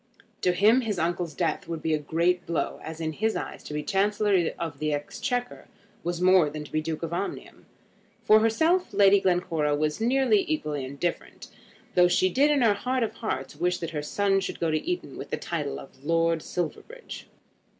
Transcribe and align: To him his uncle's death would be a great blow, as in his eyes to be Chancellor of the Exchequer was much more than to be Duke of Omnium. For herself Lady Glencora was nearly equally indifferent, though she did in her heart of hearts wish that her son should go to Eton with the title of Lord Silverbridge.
To 0.41 0.51
him 0.53 0.81
his 0.81 0.97
uncle's 0.97 1.35
death 1.35 1.67
would 1.67 1.83
be 1.83 1.93
a 1.93 1.99
great 1.99 2.47
blow, 2.47 2.79
as 2.83 2.99
in 2.99 3.13
his 3.13 3.35
eyes 3.35 3.61
to 3.65 3.71
be 3.75 3.83
Chancellor 3.83 4.49
of 4.57 4.79
the 4.79 4.91
Exchequer 4.93 5.67
was 6.03 6.19
much 6.19 6.31
more 6.33 6.49
than 6.49 6.63
to 6.63 6.71
be 6.71 6.81
Duke 6.81 7.03
of 7.03 7.13
Omnium. 7.13 7.67
For 8.23 8.39
herself 8.39 8.91
Lady 8.95 9.19
Glencora 9.19 9.75
was 9.75 10.01
nearly 10.01 10.43
equally 10.47 10.83
indifferent, 10.85 11.49
though 11.93 12.07
she 12.07 12.29
did 12.29 12.49
in 12.49 12.63
her 12.63 12.73
heart 12.73 13.03
of 13.03 13.13
hearts 13.13 13.57
wish 13.57 13.77
that 13.77 13.91
her 13.91 14.01
son 14.01 14.39
should 14.39 14.59
go 14.59 14.71
to 14.71 14.83
Eton 14.89 15.17
with 15.19 15.29
the 15.29 15.37
title 15.37 15.79
of 15.79 16.03
Lord 16.03 16.41
Silverbridge. 16.41 17.27